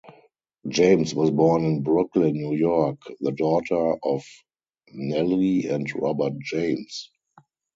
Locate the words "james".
0.67-1.13, 6.41-7.11